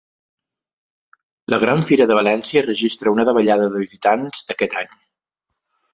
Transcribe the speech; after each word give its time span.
La 1.53 1.59
Gran 1.65 1.85
Fira 1.89 2.09
de 2.11 2.17
València 2.19 2.65
registra 2.69 3.15
una 3.17 3.29
davallada 3.31 3.69
de 3.75 3.85
visitants 3.85 4.43
aquest 4.55 4.79
any 4.83 4.93